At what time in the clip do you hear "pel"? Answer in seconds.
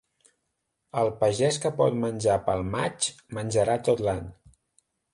2.49-2.67